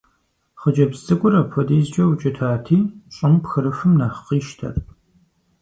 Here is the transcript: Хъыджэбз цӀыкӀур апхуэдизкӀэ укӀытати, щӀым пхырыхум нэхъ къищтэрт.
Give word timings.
Хъыджэбз 0.59 0.97
цӀыкӀур 1.05 1.33
апхуэдизкӀэ 1.39 2.03
укӀытати, 2.09 2.79
щӀым 3.15 3.35
пхырыхум 3.41 3.93
нэхъ 3.99 4.19
къищтэрт. 4.27 4.85